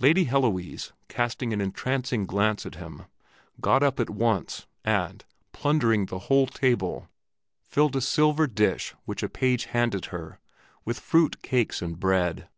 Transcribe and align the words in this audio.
Lady 0.00 0.22
Heloise, 0.26 0.92
casting 1.08 1.52
an 1.52 1.60
entrancing 1.60 2.24
glance 2.24 2.64
at 2.64 2.76
him, 2.76 3.06
got 3.60 3.82
up 3.82 3.98
at 3.98 4.08
once, 4.08 4.68
and, 4.84 5.24
plundering 5.52 6.06
the 6.06 6.20
whole 6.30 6.46
table, 6.46 7.08
filled 7.64 7.96
a 7.96 8.00
silver 8.00 8.46
dish 8.46 8.94
which 9.06 9.24
a 9.24 9.28
page 9.28 9.64
handed 9.64 10.04
her 10.14 10.38
with 10.84 11.00
fruit, 11.00 11.42
cakes, 11.42 11.82
and 11.82 11.98
bread. 11.98 12.48